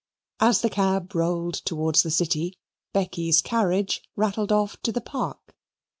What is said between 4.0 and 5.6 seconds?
rattled off to the park.